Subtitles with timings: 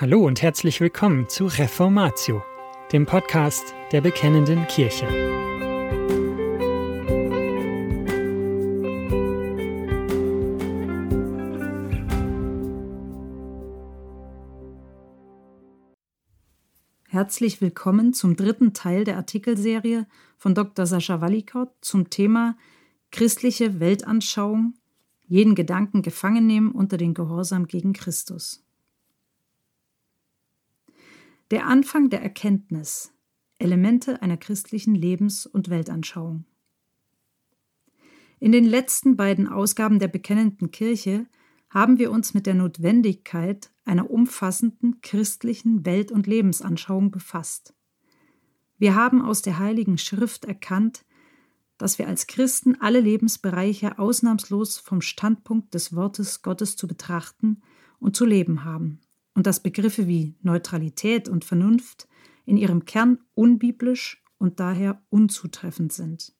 [0.00, 2.42] Hallo und herzlich willkommen zu Reformatio,
[2.90, 5.06] dem Podcast der Bekennenden Kirche.
[17.08, 20.06] Herzlich willkommen zum dritten Teil der Artikelserie
[20.38, 20.86] von Dr.
[20.86, 22.56] Sascha Wallikott zum Thema
[23.10, 24.78] Christliche Weltanschauung,
[25.26, 28.64] jeden Gedanken gefangen nehmen unter den Gehorsam gegen Christus.
[31.50, 33.12] Der Anfang der Erkenntnis.
[33.58, 36.44] Elemente einer christlichen Lebens- und Weltanschauung.
[38.38, 41.26] In den letzten beiden Ausgaben der Bekennenden Kirche
[41.68, 47.74] haben wir uns mit der Notwendigkeit einer umfassenden christlichen Welt- und Lebensanschauung befasst.
[48.78, 51.04] Wir haben aus der Heiligen Schrift erkannt,
[51.78, 57.60] dass wir als Christen alle Lebensbereiche ausnahmslos vom Standpunkt des Wortes Gottes zu betrachten
[57.98, 59.00] und zu leben haben
[59.40, 62.06] und dass Begriffe wie Neutralität und Vernunft
[62.44, 66.34] in ihrem Kern unbiblisch und daher unzutreffend sind.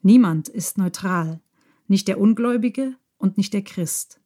[0.00, 1.42] Niemand ist neutral,
[1.86, 4.22] nicht der Ungläubige und nicht der Christ.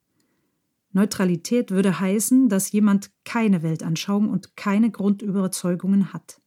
[0.93, 6.41] Neutralität würde heißen, dass jemand keine Weltanschauung und keine Grundüberzeugungen hat.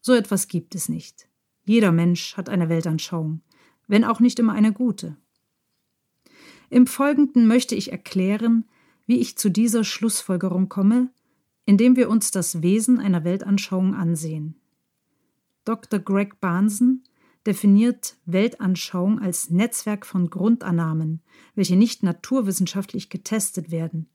[0.00, 1.28] So etwas gibt es nicht.
[1.64, 3.40] Jeder Mensch hat eine Weltanschauung,
[3.88, 5.16] wenn auch nicht immer eine gute.
[6.70, 8.64] Im Folgenden möchte ich erklären,
[9.08, 11.10] wie ich zu dieser Schlussfolgerung komme,
[11.64, 14.54] indem wir uns das Wesen einer Weltanschauung ansehen.
[15.64, 15.98] Dr.
[15.98, 17.02] Greg Barnson
[17.46, 21.22] definiert Weltanschauung als Netzwerk von Grundannahmen,
[21.54, 24.08] welche nicht naturwissenschaftlich getestet werden,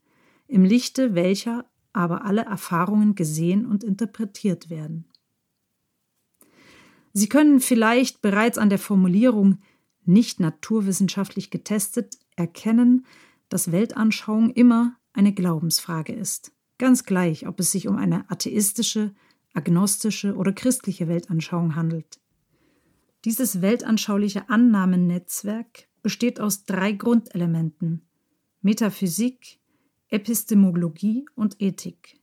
[0.47, 5.05] im Lichte welcher aber alle Erfahrungen gesehen und interpretiert werden.
[7.13, 9.59] Sie können vielleicht bereits an der Formulierung
[10.05, 13.05] nicht naturwissenschaftlich getestet erkennen,
[13.53, 16.53] dass Weltanschauung immer eine Glaubensfrage ist.
[16.79, 19.13] Ganz gleich, ob es sich um eine atheistische,
[19.53, 22.19] agnostische oder christliche Weltanschauung handelt.
[23.25, 28.01] Dieses weltanschauliche Annahmennetzwerk besteht aus drei Grundelementen
[28.63, 29.59] Metaphysik,
[30.09, 32.19] Epistemologie und Ethik.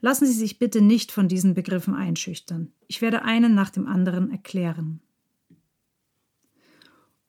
[0.00, 2.72] Lassen Sie sich bitte nicht von diesen Begriffen einschüchtern.
[2.88, 5.02] Ich werde einen nach dem anderen erklären.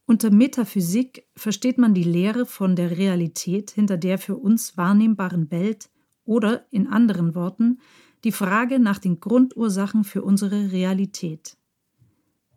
[0.07, 5.89] Unter Metaphysik versteht man die Lehre von der Realität hinter der für uns wahrnehmbaren Welt
[6.25, 7.79] oder in anderen Worten
[8.23, 11.57] die Frage nach den Grundursachen für unsere Realität.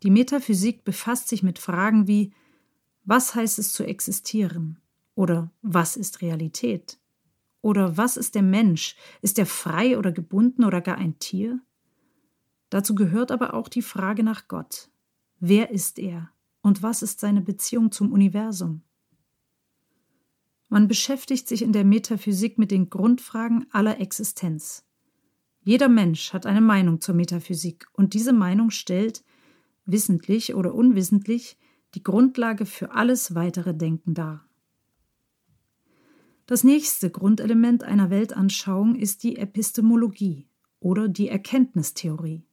[0.03, 2.33] Die Metaphysik befasst sich mit Fragen wie
[3.05, 4.79] was heißt es zu existieren
[5.15, 6.99] oder was ist Realität
[7.63, 11.61] oder was ist der Mensch, ist er frei oder gebunden oder gar ein Tier?
[12.69, 14.91] Dazu gehört aber auch die Frage nach Gott.
[15.41, 16.31] Wer ist er?
[16.69, 18.83] Und was ist seine Beziehung zum Universum?
[20.69, 24.85] Man beschäftigt sich in der Metaphysik mit den Grundfragen aller Existenz.
[25.63, 29.25] Jeder Mensch hat eine Meinung zur Metaphysik und diese Meinung stellt,
[29.87, 31.57] wissentlich oder unwissentlich,
[31.95, 34.47] die Grundlage für alles weitere Denken dar.
[36.45, 40.47] Das nächste Grundelement einer Weltanschauung ist die Epistemologie
[40.81, 42.48] oder die Erkenntnistheorie.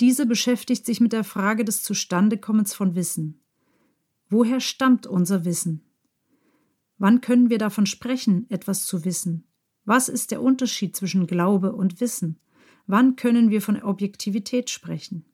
[0.00, 3.40] Diese beschäftigt sich mit der Frage des Zustandekommens von Wissen.
[4.28, 5.82] Woher stammt unser Wissen?
[6.98, 9.46] Wann können wir davon sprechen, etwas zu wissen?
[9.84, 12.40] Was ist der Unterschied zwischen Glaube und Wissen?
[12.86, 15.24] Wann können wir von Objektivität sprechen?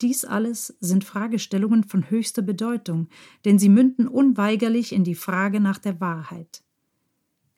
[0.00, 3.08] Dies alles sind Fragestellungen von höchster Bedeutung,
[3.44, 6.64] denn sie münden unweigerlich in die Frage nach der Wahrheit.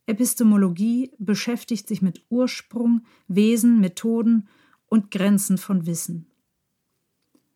[0.06, 4.48] Epistemologie beschäftigt sich mit Ursprung, Wesen, Methoden
[4.94, 6.30] und Grenzen von Wissen.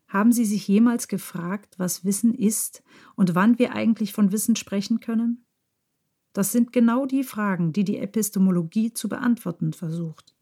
[0.09, 2.83] Haben Sie sich jemals gefragt, was Wissen ist
[3.15, 5.45] und wann wir eigentlich von Wissen sprechen können?
[6.33, 10.35] Das sind genau die Fragen, die die Epistemologie zu beantworten versucht.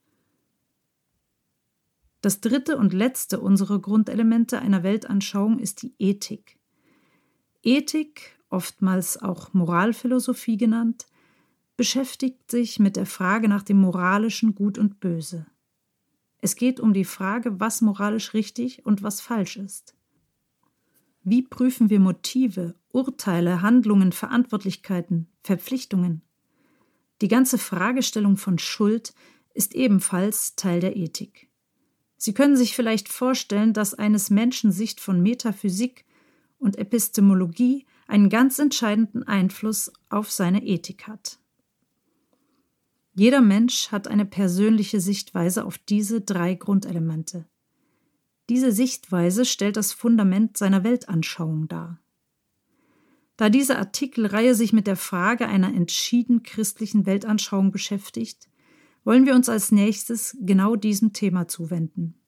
[2.22, 6.58] Das dritte und letzte unserer Grundelemente einer Weltanschauung ist die Ethik.
[7.62, 11.04] Ethik, oftmals auch Moralphilosophie genannt,
[11.76, 15.44] beschäftigt sich mit der Frage nach dem moralischen Gut und Böse.
[16.46, 19.96] Es geht um die Frage, was moralisch richtig und was falsch ist.
[21.24, 26.22] Wie prüfen wir Motive, Urteile, Handlungen, Verantwortlichkeiten, Verpflichtungen?
[27.20, 29.12] Die ganze Fragestellung von Schuld
[29.54, 31.48] ist ebenfalls Teil der Ethik.
[32.16, 36.04] Sie können sich vielleicht vorstellen, dass eines Menschen Sicht von Metaphysik
[36.58, 41.40] und Epistemologie einen ganz entscheidenden Einfluss auf seine Ethik hat.
[43.18, 47.46] Jeder Mensch hat eine persönliche Sichtweise auf diese drei Grundelemente.
[48.50, 51.98] Diese Sichtweise stellt das Fundament seiner Weltanschauung dar.
[53.38, 58.50] Da diese Artikelreihe sich mit der Frage einer entschieden christlichen Weltanschauung beschäftigt,
[59.02, 62.20] wollen wir uns als nächstes genau diesem Thema zuwenden.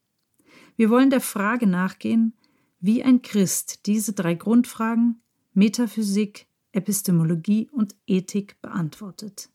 [0.76, 2.32] Wir wollen der Frage nachgehen,
[2.80, 5.20] wie ein Christ diese drei Grundfragen
[5.52, 9.50] Metaphysik, Epistemologie und Ethik beantwortet.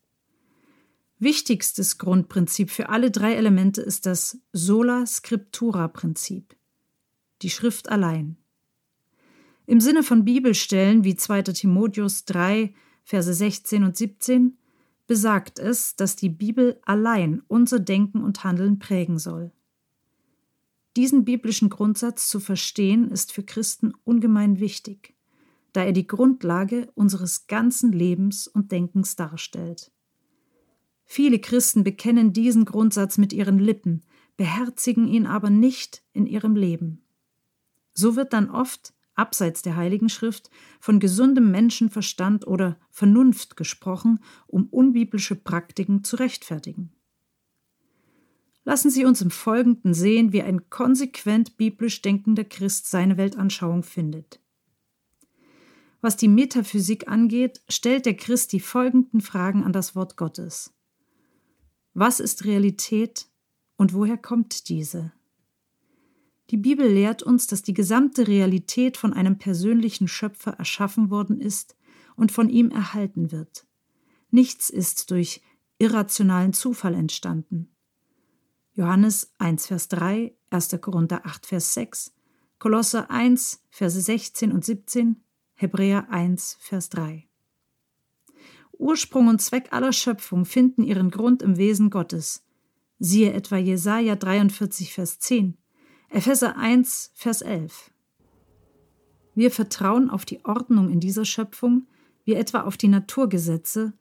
[1.18, 6.56] Wichtigstes Grundprinzip für alle drei Elemente ist das Sola Scriptura Prinzip,
[7.42, 8.36] die Schrift allein.
[9.66, 11.42] Im Sinne von Bibelstellen wie 2.
[11.42, 12.74] Timotheus 3,
[13.04, 14.58] Verse 16 und 17
[15.06, 19.52] besagt es, dass die Bibel allein unser Denken und Handeln prägen soll.
[20.96, 25.14] Diesen biblischen Grundsatz zu verstehen, ist für Christen ungemein wichtig,
[25.72, 29.90] da er die Grundlage unseres ganzen Lebens und Denkens darstellt.
[31.16, 34.02] Viele Christen bekennen diesen Grundsatz mit ihren Lippen,
[34.36, 37.04] beherzigen ihn aber nicht in ihrem Leben.
[37.92, 40.50] So wird dann oft abseits der Heiligen Schrift
[40.80, 46.90] von gesundem Menschenverstand oder Vernunft gesprochen, um unbiblische Praktiken zu rechtfertigen.
[48.64, 54.40] Lassen Sie uns im Folgenden sehen, wie ein konsequent biblisch denkender Christ seine Weltanschauung findet.
[56.00, 60.73] Was die Metaphysik angeht, stellt der Christ die folgenden Fragen an das Wort Gottes.
[61.94, 63.28] Was ist Realität
[63.76, 65.12] und woher kommt diese?
[66.50, 71.76] Die Bibel lehrt uns, dass die gesamte Realität von einem persönlichen Schöpfer erschaffen worden ist
[72.16, 73.64] und von ihm erhalten wird.
[74.30, 75.40] Nichts ist durch
[75.78, 77.70] irrationalen Zufall entstanden.
[78.72, 80.78] Johannes 1, Vers 3, 1.
[80.80, 82.12] Korinther 8, Vers 6,
[82.58, 85.22] Kolosser 1, Verse 16 und 17,
[85.54, 87.28] Hebräer 1, Vers 3.
[88.84, 92.44] Ursprung und Zweck aller Schöpfung finden ihren Grund im Wesen Gottes.
[92.98, 95.56] Siehe etwa Jesaja 43, Vers 10,
[96.10, 97.90] Epheser 1, Vers 11.
[99.34, 101.86] Wir vertrauen auf die Ordnung in dieser Schöpfung,
[102.26, 103.94] wie etwa auf die Naturgesetze,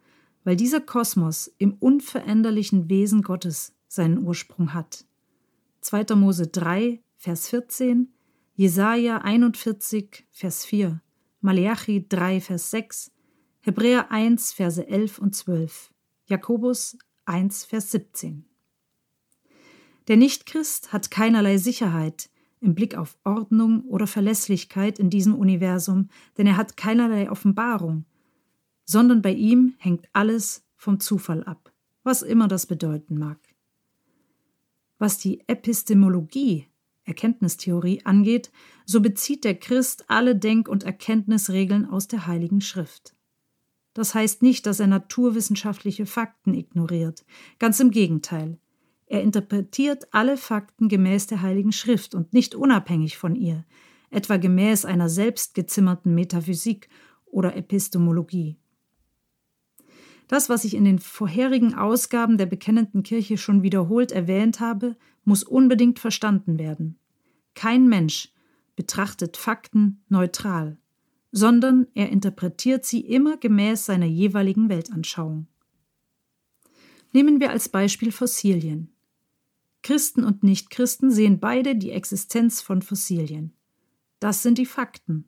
[0.43, 5.05] weil dieser Kosmos im unveränderlichen Wesen Gottes seinen Ursprung hat.
[5.79, 6.13] 2.
[6.15, 8.11] Mose 3, Vers 14,
[8.55, 11.01] Jesaja 41, Vers 4,
[11.39, 13.12] Maleachi 3, Vers 6,
[13.65, 15.93] Hebräer 1, Verse 11 und 12,
[16.25, 18.43] Jakobus 1, Vers 17.
[20.09, 22.29] Der Nichtchrist hat keinerlei Sicherheit
[22.59, 28.03] im Blick auf Ordnung oder Verlässlichkeit in diesem Universum, denn er hat keinerlei Offenbarung,
[28.83, 31.71] sondern bei ihm hängt alles vom Zufall ab,
[32.03, 33.39] was immer das bedeuten mag.
[34.99, 36.67] Was die Epistemologie,
[37.05, 38.51] Erkenntnistheorie angeht,
[38.85, 43.15] so bezieht der Christ alle Denk- und Erkenntnisregeln aus der Heiligen Schrift.
[43.93, 47.25] Das heißt nicht, dass er naturwissenschaftliche Fakten ignoriert,
[47.59, 48.57] ganz im Gegenteil.
[49.05, 53.65] Er interpretiert alle Fakten gemäß der Heiligen Schrift und nicht unabhängig von ihr,
[54.09, 56.89] etwa gemäß einer selbstgezimmerten Metaphysik
[57.25, 58.57] oder Epistemologie.
[60.27, 64.95] Das, was ich in den vorherigen Ausgaben der bekennenden Kirche schon wiederholt erwähnt habe,
[65.25, 66.97] muss unbedingt verstanden werden.
[67.53, 68.33] Kein Mensch
[68.75, 70.77] betrachtet Fakten neutral,
[71.33, 75.47] sondern er interpretiert sie immer gemäß seiner jeweiligen Weltanschauung.
[77.11, 78.93] Nehmen wir als Beispiel Fossilien.
[79.81, 83.51] Christen und Nichtchristen sehen beide die Existenz von Fossilien.
[84.19, 85.25] Das sind die Fakten.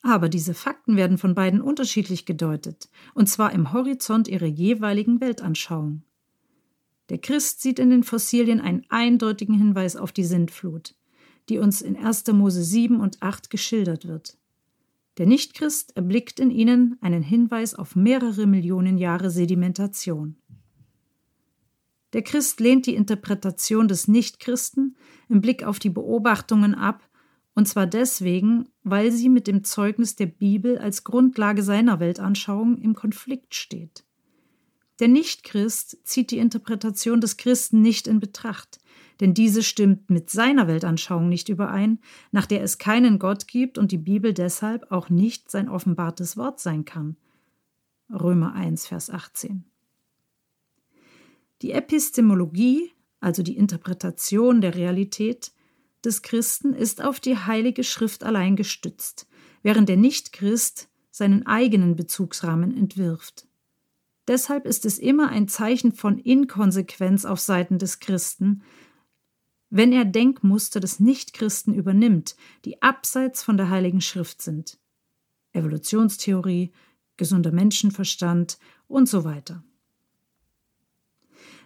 [0.00, 6.04] Aber diese Fakten werden von beiden unterschiedlich gedeutet, und zwar im Horizont ihrer jeweiligen Weltanschauung.
[7.10, 10.94] Der Christ sieht in den Fossilien einen eindeutigen Hinweis auf die Sintflut,
[11.50, 12.28] die uns in 1.
[12.28, 14.38] Mose 7 und 8 geschildert wird.
[15.18, 20.36] Der Nichtchrist erblickt in ihnen einen Hinweis auf mehrere Millionen Jahre Sedimentation.
[22.12, 24.96] Der Christ lehnt die Interpretation des Nichtchristen
[25.28, 27.02] im Blick auf die Beobachtungen ab,
[27.54, 32.94] und zwar deswegen, weil sie mit dem Zeugnis der Bibel als Grundlage seiner Weltanschauung im
[32.94, 34.04] Konflikt steht.
[35.00, 38.78] Der Nichtchrist zieht die Interpretation des Christen nicht in Betracht,
[39.20, 41.98] denn diese stimmt mit seiner Weltanschauung nicht überein,
[42.30, 46.60] nach der es keinen Gott gibt und die Bibel deshalb auch nicht sein offenbartes Wort
[46.60, 47.16] sein kann.
[48.10, 49.64] Römer 1, Vers 18.
[51.62, 55.52] Die Epistemologie, also die Interpretation der Realität
[56.04, 59.28] des Christen, ist auf die Heilige Schrift allein gestützt,
[59.62, 63.48] während der Nichtchrist seinen eigenen Bezugsrahmen entwirft.
[64.28, 68.62] Deshalb ist es immer ein Zeichen von Inkonsequenz auf Seiten des Christen,
[69.70, 74.78] wenn er Denkmuster des Nichtchristen übernimmt, die abseits von der Heiligen Schrift sind.
[75.52, 76.72] Evolutionstheorie,
[77.16, 79.62] gesunder Menschenverstand und so weiter.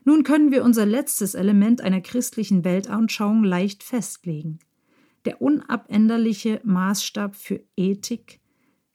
[0.04, 4.59] Nun können wir unser letztes Element einer christlichen Weltanschauung leicht festlegen.
[5.25, 8.40] Der unabänderliche Maßstab für Ethik,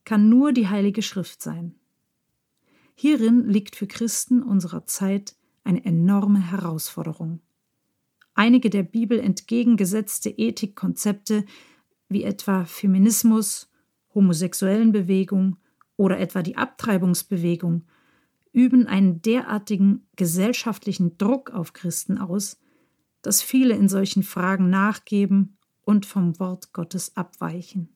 [0.07, 1.75] kann nur die Heilige Schrift sein.
[2.95, 5.35] Hierin liegt für Christen unserer Zeit
[5.65, 7.41] eine enorme Herausforderung.
[8.37, 11.43] Einige der Bibel entgegengesetzte Ethikkonzepte
[12.07, 13.71] wie etwa Feminismus,
[14.13, 15.57] homosexuellen Bewegung
[15.95, 17.85] oder etwa die Abtreibungsbewegung
[18.53, 22.59] üben einen derartigen gesellschaftlichen Druck auf Christen aus,
[23.23, 27.89] dass viele in solchen Fragen nachgeben und vom Wort Gottes abweichen.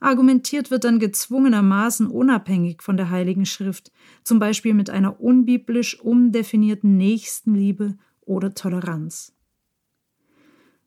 [0.00, 3.92] Argumentiert wird dann gezwungenermaßen unabhängig von der Heiligen Schrift,
[4.24, 9.32] zum Beispiel mit einer unbiblisch umdefinierten Nächstenliebe oder Toleranz.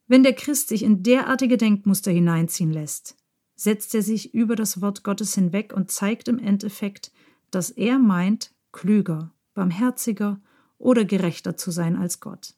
[0.06, 3.16] Wenn der Christ sich in derartige Denkmuster hineinziehen lässt,
[3.54, 7.12] setzt er sich über das Wort Gottes hinweg und zeigt im Endeffekt,
[7.50, 10.40] dass er meint, klüger, barmherziger
[10.78, 12.54] oder gerechter zu sein als Gott.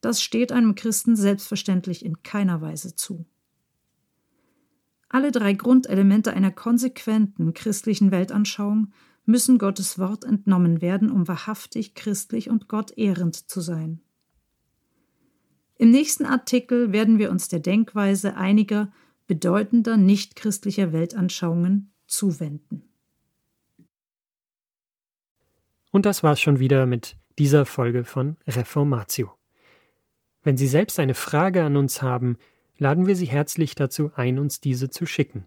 [0.00, 3.24] Das steht einem Christen selbstverständlich in keiner Weise zu.
[5.08, 8.92] Alle drei Grundelemente einer konsequenten christlichen Weltanschauung
[9.24, 14.00] müssen Gottes Wort entnommen werden, um wahrhaftig christlich und gottehrend zu sein.
[15.76, 18.92] Im nächsten Artikel werden wir uns der Denkweise einiger
[19.26, 22.82] bedeutender nichtchristlicher Weltanschauungen zuwenden.
[25.90, 29.32] Und das war's schon wieder mit dieser Folge von Reformatio.
[30.42, 32.36] Wenn Sie selbst eine Frage an uns haben,
[32.76, 35.46] laden wir Sie herzlich dazu ein, uns diese zu schicken.